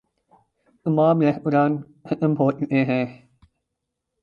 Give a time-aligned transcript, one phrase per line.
[0.85, 1.71] تمام ریستوران
[2.07, 3.05] ختم ہو چکے ہیں۔